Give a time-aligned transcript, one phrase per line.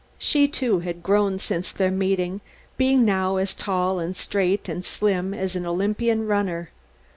[0.17, 2.41] She, too, had grown since their meeting,
[2.75, 6.71] being now as tall and straight and slim as an Olympian runner.